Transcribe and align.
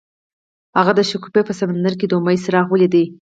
هغه 0.79 0.91
د 0.95 0.99
شګوفه 1.09 1.41
په 1.45 1.53
سمندر 1.59 1.93
کې 1.99 2.05
د 2.07 2.13
امید 2.19 2.39
څراغ 2.43 2.67
ولید. 2.69 2.95